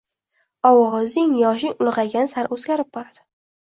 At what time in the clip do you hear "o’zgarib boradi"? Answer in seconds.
2.61-3.29